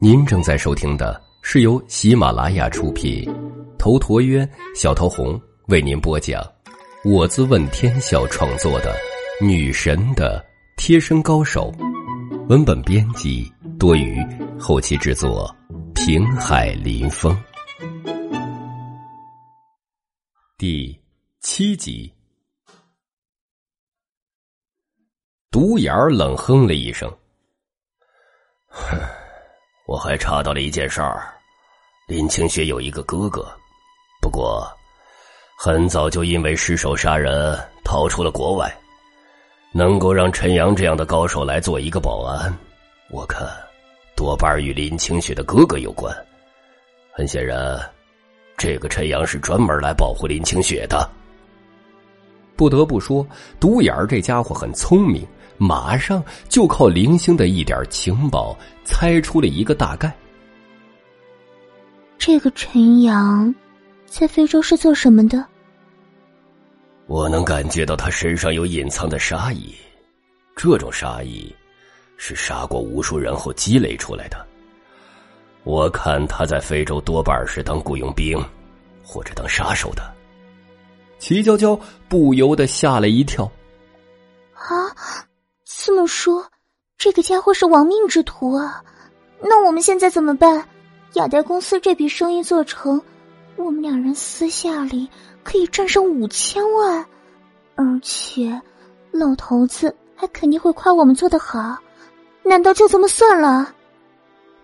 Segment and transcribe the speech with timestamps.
[0.00, 3.24] 您正在收听的是由喜马拉雅出品，
[3.78, 6.42] 头陀渊、小桃红为您播讲，
[7.04, 8.92] 我自问天笑创作的
[9.46, 10.44] 《女神的
[10.76, 11.72] 贴身高手》，
[12.48, 13.48] 文本编辑
[13.78, 14.20] 多余，
[14.58, 15.54] 后期制作
[15.94, 17.40] 平海林风，
[20.58, 21.00] 第
[21.38, 22.12] 七集。
[25.48, 27.08] 独眼儿冷哼了一声
[28.76, 28.98] ：“哼
[29.86, 31.32] 我还查到了一件事儿，
[32.06, 33.46] 林清雪有一个哥哥，
[34.20, 34.66] 不过
[35.56, 38.72] 很早就因为失手杀人逃出了国外。
[39.72, 42.56] 能够让陈阳这样的高手来做一个保安，
[43.10, 43.46] 我看
[44.14, 46.14] 多半与林清雪的哥哥有关。
[47.12, 47.78] 很显然，
[48.56, 51.06] 这个陈阳是专门来保护林清雪的。
[52.56, 53.26] 不得不说，
[53.60, 55.26] 独眼儿这家伙很聪明。”
[55.58, 60.14] 马上就靠零星的一点情报猜出了一个大概。
[62.18, 63.54] 这个陈阳
[64.06, 65.44] 在非洲是做什么的？
[67.06, 69.74] 我能感觉到他身上有隐藏的杀意，
[70.56, 71.54] 这种杀意
[72.16, 74.44] 是杀过无数人后积累出来的。
[75.62, 78.42] 我看他在非洲多半是当雇佣兵
[79.04, 80.02] 或者当杀手的。
[81.18, 83.44] 齐娇娇不由得吓了一跳。
[84.54, 84.66] 啊！
[85.68, 86.46] 这么说，
[86.96, 88.80] 这个家伙是亡命之徒啊！
[89.42, 90.64] 那我们现在怎么办？
[91.14, 93.02] 亚代公司这笔生意做成，
[93.56, 95.08] 我们两人私下里
[95.42, 97.04] 可以赚上五千万，
[97.74, 98.62] 而且
[99.10, 101.76] 老头子还肯定会夸我们做的好。
[102.44, 103.74] 难道就这么算了？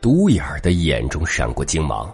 [0.00, 2.10] 独眼儿的眼中闪过惊芒。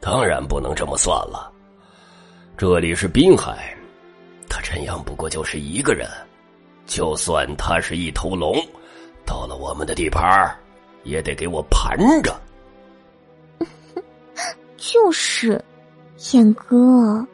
[0.00, 1.52] 当然不能这么算了。
[2.56, 3.76] 这里是滨海，
[4.48, 6.08] 他陈阳不过就是一个人。
[6.86, 8.56] 就算他是一头龙，
[9.24, 10.56] 到了我们的地盘
[11.02, 12.34] 也得给我盘着。
[14.76, 15.62] 就是，
[16.32, 17.26] 燕哥，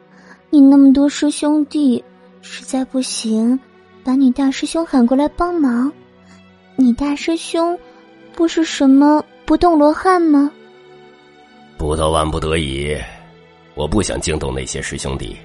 [0.49, 2.03] 你那么多师兄弟，
[2.41, 3.59] 实在不行，
[4.03, 5.91] 把你大师兄喊过来帮忙。
[6.75, 7.77] 你大师兄
[8.33, 10.51] 不是什么不动罗汉吗？
[11.77, 12.97] 不到万不得已，
[13.75, 15.37] 我不想惊动那些师兄弟，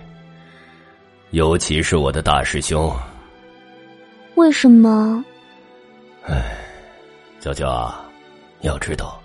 [1.31, 2.91] 尤其是我的大师兄。
[4.38, 5.25] 为什么？
[6.25, 6.56] 哎，
[7.41, 8.09] 娇娇啊，
[8.60, 9.21] 要知道，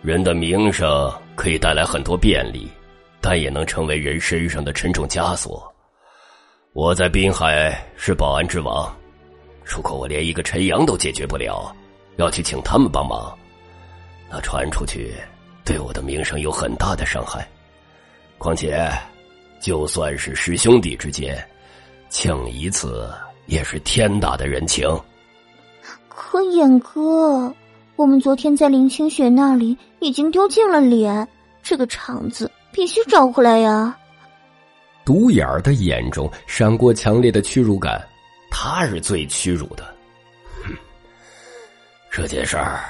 [0.00, 2.66] 人的名声可以带来很多便利，
[3.20, 5.70] 但也能成为人身上的沉重枷锁。
[6.72, 8.90] 我在滨海是保安之王，
[9.62, 11.70] 如果我连一个陈阳都解决不了，
[12.16, 13.36] 要去请他们帮忙，
[14.30, 15.12] 那传出去
[15.66, 17.46] 对我的名声有很大的伤害。
[18.38, 18.90] 况且，
[19.60, 21.46] 就算是师兄弟之间，
[22.08, 23.06] 请一次。
[23.50, 24.88] 也是天大的人情。
[26.08, 27.52] 可眼哥，
[27.96, 31.26] 我们昨天在林清雪那里已经丢尽了脸，
[31.60, 33.98] 这个场子必须找回来呀！
[35.04, 38.00] 独眼儿的眼中闪过强烈的屈辱感，
[38.52, 39.84] 他是最屈辱的。
[40.62, 40.72] 哼，
[42.08, 42.84] 这件事儿，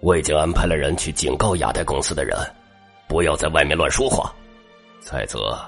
[0.00, 2.36] 我已经安排了人去警告亚太公司的人，
[3.08, 4.30] 不要在外面乱说话。
[5.00, 5.58] 再则，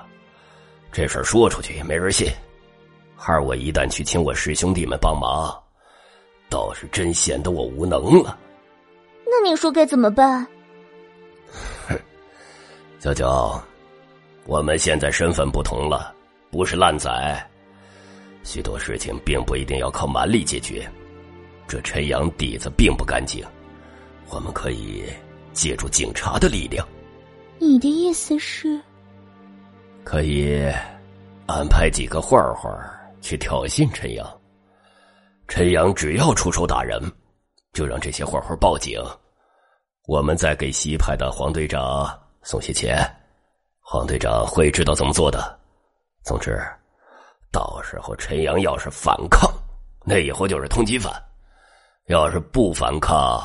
[0.92, 2.28] 这事儿说出去也没人信。
[3.24, 5.56] 二我一旦去请我师兄弟们帮忙，
[6.48, 8.38] 倒是真显得我无能了。
[9.24, 10.46] 那你说该怎么办？
[11.88, 11.98] 哼，
[13.00, 13.60] 娇娇，
[14.46, 16.14] 我们现在身份不同了，
[16.50, 17.10] 不是烂仔，
[18.44, 20.88] 许多事情并不一定要靠蛮力解决。
[21.66, 23.44] 这陈阳底子并不干净，
[24.28, 25.04] 我们可以
[25.52, 26.86] 借助警察的力量。
[27.58, 28.80] 你的意思是？
[30.04, 30.62] 可以
[31.46, 32.70] 安排几个坏坏
[33.20, 34.40] 去挑衅陈阳，
[35.48, 37.00] 陈阳只要出手打人，
[37.72, 39.00] 就让这些混混报警，
[40.06, 42.08] 我们再给西派的黄队长
[42.42, 42.98] 送些钱，
[43.80, 45.58] 黄队长会知道怎么做的。
[46.22, 46.60] 总之，
[47.52, 49.50] 到时候陈阳要是反抗，
[50.04, 51.12] 那以后就是通缉犯；
[52.06, 53.40] 要是不反抗，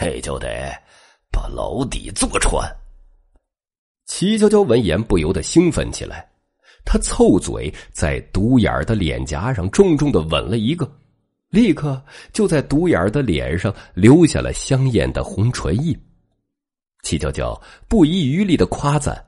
[0.00, 0.48] 那就得
[1.30, 2.64] 把牢底坐穿。
[4.06, 6.28] 齐娇娇闻言不由得兴奋起来。
[6.86, 10.90] 他凑嘴在独眼儿的脸颊上重重的吻了一个，
[11.50, 12.00] 立刻
[12.32, 16.00] 就在独眼儿的脸上留下了香艳的红唇印。
[17.02, 19.26] 齐娇娇不遗余力的夸赞：“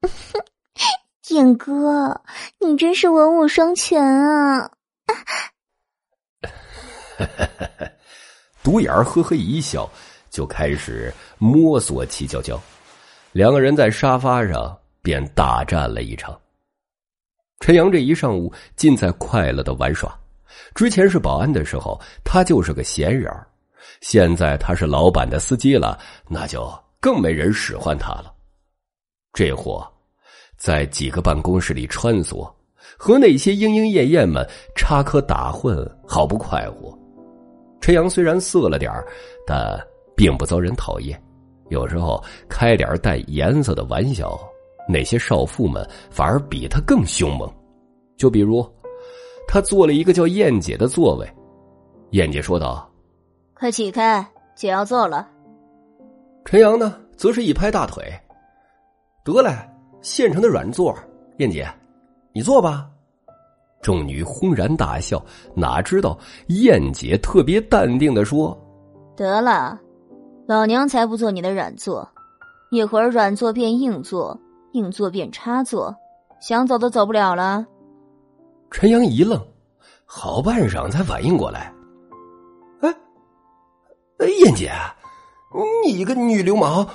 [1.22, 2.22] 景哥，
[2.60, 4.70] 你真是文武双全啊！”
[8.64, 9.88] 独眼儿呵呵一笑，
[10.30, 12.60] 就开始摸索齐娇娇。
[13.32, 14.78] 两个人在沙发上。
[15.06, 16.36] 便大战了一场。
[17.60, 20.12] 陈阳这一上午尽在快乐的玩耍，
[20.74, 23.32] 之前是保安的时候，他就是个闲人
[24.00, 25.96] 现在他是老板的司机了，
[26.28, 26.68] 那就
[27.00, 28.34] 更没人使唤他了。
[29.32, 29.86] 这货
[30.56, 32.52] 在几个办公室里穿梭，
[32.98, 34.44] 和那些莺莺燕燕们
[34.74, 36.98] 插科打诨，好不快活。
[37.80, 38.92] 陈阳虽然色了点
[39.46, 39.80] 但
[40.16, 41.22] 并不遭人讨厌。
[41.68, 44.38] 有时候开点带颜色的玩笑，
[44.88, 47.50] 那些少妇们反而比他更凶猛。
[48.16, 48.66] 就比如，
[49.46, 51.28] 他坐了一个叫燕姐的座位，
[52.10, 52.90] 燕姐说道
[53.54, 55.28] ：“快起开，姐要坐了。”
[56.44, 58.04] 陈阳呢，则是一拍大腿
[59.24, 59.50] ：“得嘞，
[60.00, 60.96] 现成的软座，
[61.38, 61.68] 燕姐，
[62.32, 62.88] 你坐吧。”
[63.82, 65.22] 众女轰然大笑，
[65.54, 66.18] 哪知道
[66.48, 68.56] 燕姐特别淡定的说
[69.16, 69.78] ：“得了。”
[70.48, 72.08] 老娘才不坐你的软座，
[72.70, 74.40] 一会儿软座变硬座，
[74.76, 75.96] 硬座变插座，
[76.38, 77.64] 想走都走不了了。
[78.70, 79.42] 陈阳一愣，
[80.04, 81.72] 好半晌才反应过来
[82.82, 82.94] ：“哎，
[84.18, 84.70] 哎，燕姐，
[85.82, 86.86] 你个女流氓！”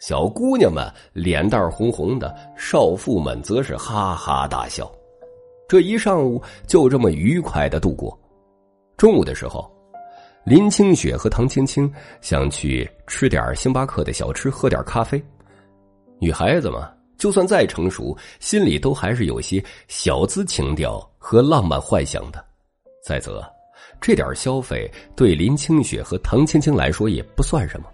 [0.00, 4.90] 小姑娘们脸蛋红红的，少妇们则是哈哈大笑。
[5.68, 8.18] 这一上午就这么愉快的度过。
[8.96, 9.70] 中午的时候。
[10.44, 11.92] 林清雪和唐青青
[12.22, 15.22] 想去吃点星巴克的小吃，喝点咖啡。
[16.20, 22.44] 女孩子嘛，就算再成熟，心里都还是有些小资情调和浪漫幻想的。
[23.04, 23.42] 再则，
[24.00, 27.86] 这点消费对林清雪和唐青青来说也不算什么。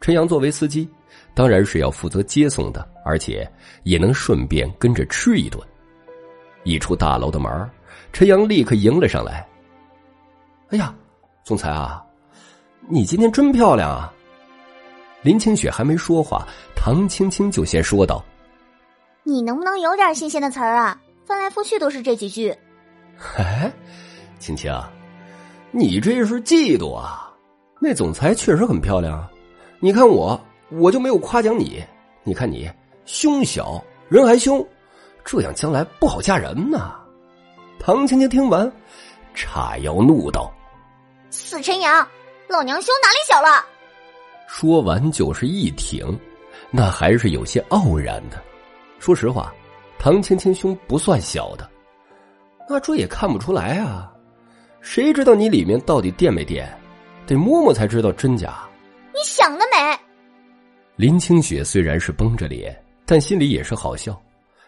[0.00, 0.88] 陈阳作为司机，
[1.34, 3.50] 当然是要负责接送的，而且
[3.82, 5.60] 也能顺便跟着吃一顿。
[6.64, 7.70] 一出大楼的门，
[8.12, 9.46] 陈阳立刻迎了上来。
[10.68, 10.94] 哎呀！
[11.44, 12.04] 总裁啊，
[12.90, 14.12] 你今天真漂亮啊！
[15.28, 18.24] 林清雪还没说话，唐青青就先说道
[19.24, 20.98] ：“你能不能有点新鲜的词儿啊？
[21.26, 22.56] 翻来覆去都是这几句。”
[23.36, 23.70] 哎，
[24.38, 24.72] 青青，
[25.70, 27.30] 你这是嫉妒啊？
[27.78, 29.30] 那总裁确实很漂亮啊，
[29.80, 30.40] 你看我，
[30.70, 31.84] 我就没有夸奖你。
[32.24, 32.66] 你看你
[33.04, 34.66] 胸小，人还凶，
[35.26, 36.98] 这样将来不好嫁人呐。
[37.78, 38.72] 唐青青听完，
[39.34, 40.50] 叉腰怒道。
[41.28, 42.08] 死陈阳，
[42.48, 43.66] 老娘胸哪里小了？
[44.48, 46.18] 说完就是一挺，
[46.70, 48.42] 那还是有些傲然的。
[48.98, 49.54] 说实话，
[49.98, 51.70] 唐青青胸不算小的，
[52.66, 54.10] 那这也看不出来啊。
[54.80, 56.66] 谁知道你里面到底垫没垫？
[57.26, 58.66] 得摸摸才知道真假。
[59.12, 60.00] 你想得美！
[60.96, 62.74] 林清雪虽然是绷着脸，
[63.04, 64.18] 但心里也是好笑。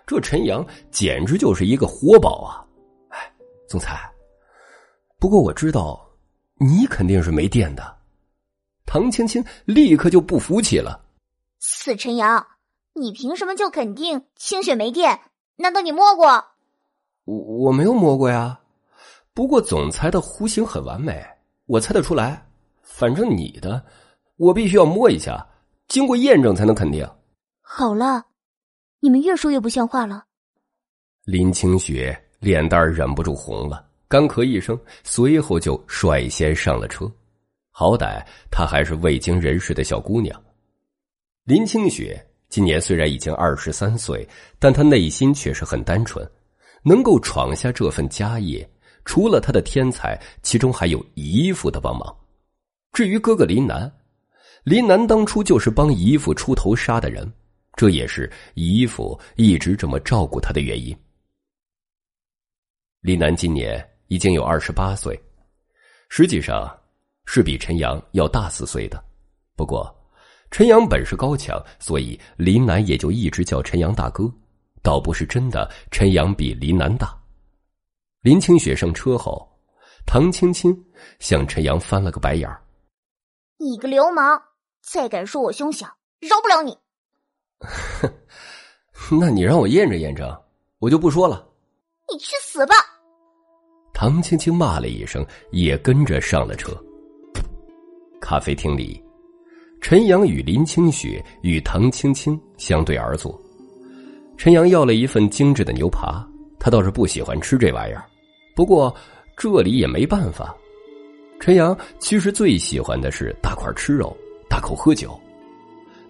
[0.06, 2.60] 这陈阳简直就是一个活宝啊！
[3.08, 3.18] 哎，
[3.66, 3.98] 总裁，
[5.18, 6.06] 不过我知道。
[6.58, 7.96] 你肯定是没垫的，
[8.92, 11.00] 唐青青立刻就不服气了。
[11.60, 12.44] 死陈阳，
[12.92, 15.20] 你凭什么就肯定清雪没电？
[15.54, 16.44] 难道你摸过？
[17.24, 18.58] 我我没有摸过呀。
[19.32, 21.24] 不过总裁的弧形很完美，
[21.66, 22.44] 我猜得出来。
[22.82, 23.80] 反正你的，
[24.34, 25.46] 我必须要摸一下，
[25.86, 27.08] 经过验证才能肯定。
[27.60, 28.26] 好了，
[28.98, 30.24] 你们越说越不像话了。
[31.22, 33.86] 林清雪脸蛋忍不住红了。
[34.08, 37.08] 干咳一声，随后就率先上了车。
[37.70, 40.42] 好歹她还是未经人事的小姑娘。
[41.44, 44.28] 林清雪今年虽然已经二十三岁，
[44.58, 46.28] 但她内心却是很单纯。
[46.82, 48.68] 能够闯下这份家业，
[49.04, 52.16] 除了她的天才，其中还有姨父的帮忙。
[52.92, 53.92] 至于哥哥林南，
[54.64, 57.30] 林南当初就是帮姨父出头杀的人，
[57.76, 60.96] 这也是姨父一直这么照顾他的原因。
[63.00, 63.86] 林南今年。
[64.10, 65.16] 已经有二十八岁，
[66.08, 66.68] 实际上
[67.32, 69.00] 是比陈阳要大四岁的。
[69.54, 69.88] 不过，
[70.50, 74.28] 陈阳本事高强，所以林楠也就一直叫陈阳大哥，
[74.82, 77.16] 倒不是真的陈阳比林楠大。
[78.22, 79.48] 林清雪上车后，
[80.04, 80.76] 唐青青
[81.20, 82.60] 向陈阳翻了个白眼儿
[83.58, 84.42] ：“你个流氓，
[84.82, 85.86] 再敢说我胸小，
[86.18, 86.76] 饶不了你！”
[88.92, 90.36] 哼，那你让我验证验证，
[90.80, 91.46] 我就不说了。
[92.12, 92.74] 你去死吧！
[93.94, 96.76] 唐青青骂了一声，也跟着上了车。
[98.20, 99.02] 咖啡厅里，
[99.80, 103.40] 陈阳与林清雪与唐青青相对而坐。
[104.36, 106.26] 陈阳要了一份精致的牛扒，
[106.58, 108.04] 他倒是不喜欢吃这玩意儿，
[108.54, 108.94] 不过
[109.36, 110.54] 这里也没办法。
[111.38, 114.14] 陈阳其实最喜欢的是大块吃肉，
[114.48, 115.18] 大口喝酒。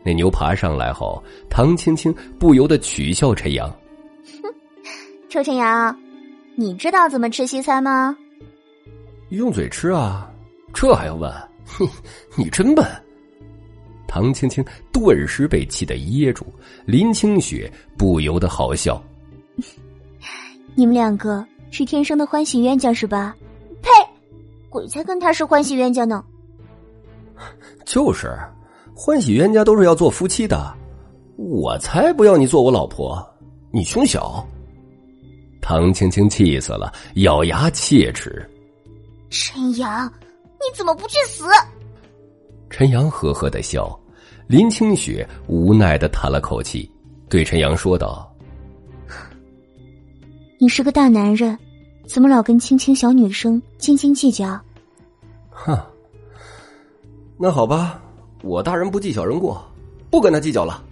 [0.02, 3.68] 那牛扒上来后，唐青青不由得取笑陈阳
[4.42, 4.52] ：“哼，
[5.28, 5.96] 臭陈阳。”
[6.56, 8.16] 你知道怎么吃西餐吗？
[9.30, 10.30] 用嘴吃啊，
[10.74, 11.32] 这还要问？
[11.78, 11.88] 哼，
[12.36, 12.84] 你真笨！
[14.06, 16.44] 唐青青顿时被气得噎住，
[16.84, 19.02] 林清雪不由得好笑。
[20.74, 23.36] 你们两个是天生的欢喜冤家是吧？
[23.82, 23.88] 呸！
[24.68, 26.24] 鬼才跟他是欢喜冤家呢。
[27.84, 28.36] 就是，
[28.94, 30.74] 欢喜冤家都是要做夫妻的，
[31.36, 33.24] 我才不要你做我老婆，
[33.70, 34.46] 你胸小。
[35.60, 38.44] 唐青青气死了，咬牙切齿
[39.30, 40.12] ：“陈阳，
[40.60, 41.44] 你怎么不去死？”
[42.70, 43.98] 陈阳呵呵的笑，
[44.46, 46.90] 林清雪无奈的叹了口气，
[47.28, 48.26] 对陈阳说道。
[50.58, 51.58] 你是个大男人，
[52.06, 54.60] 怎么老跟青青小女生斤斤计较？
[55.50, 55.76] 哼，
[57.38, 58.00] 那好吧，
[58.42, 59.64] 我大人不计小人过，
[60.10, 60.84] 不跟他计较了。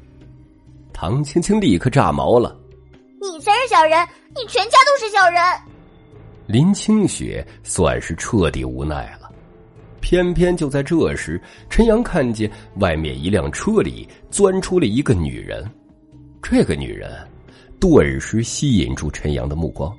[0.93, 2.59] 唐青青立刻炸毛了
[3.21, 5.41] ：“你才是小人，你全家都是小人！”
[6.49, 9.28] 林清雪算是彻底无奈了。
[10.01, 15.69] 偏偏就在这时，陈阳看见外面一辆车里钻出了一个女人，
[16.43, 17.11] 这个女人。
[17.81, 19.97] 顿时吸引住陈阳的目光，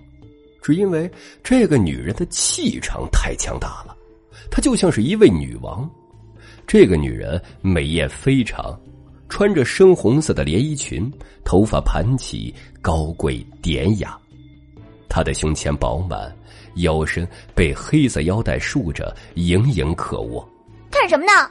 [0.62, 1.10] 只因为
[1.42, 3.96] 这个女人的气场太强大了，
[4.52, 5.90] 她就像是一位女王。
[6.68, 8.78] 这个女人美艳非常，
[9.30, 11.10] 穿着深红色的连衣裙，
[11.46, 14.20] 头发盘起，高贵典雅。
[15.08, 16.36] 她的胸前饱满，
[16.76, 20.48] 腰身被黑色腰带束着，盈盈可握。
[20.92, 21.50] 看什么呢？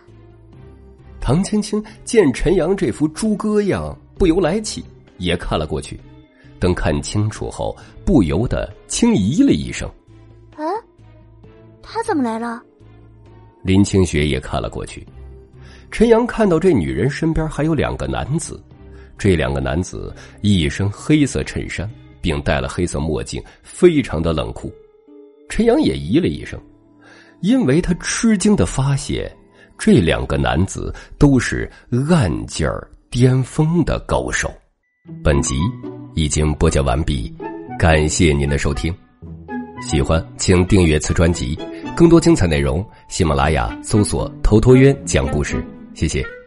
[1.20, 4.84] 唐青青见陈阳这副猪哥样，不由来气，
[5.18, 5.98] 也看了过去。
[6.58, 9.88] 等看清楚后，不由得轻咦了一声
[10.56, 10.64] ：“啊，
[11.82, 12.62] 他怎么来了？”
[13.62, 15.06] 林清雪也看了过去。
[15.90, 18.62] 陈阳看到这女人身边还有两个男子，
[19.16, 21.88] 这两个男子一身黑色衬衫，
[22.20, 24.72] 并戴了黑色墨镜，非常的冷酷。
[25.48, 26.60] 陈阳也咦了一声，
[27.40, 29.30] 因为他吃惊的发现，
[29.76, 31.70] 这两个男子都是
[32.10, 34.52] 暗劲儿巅峰的高手。
[35.22, 35.54] 本集。
[36.14, 37.32] 已经播讲完毕，
[37.78, 38.92] 感谢您的收听。
[39.80, 41.56] 喜欢请订阅此专辑，
[41.96, 45.64] 更多精彩内容，喜马拉雅搜索“头陀渊讲故事”。
[45.94, 46.37] 谢谢。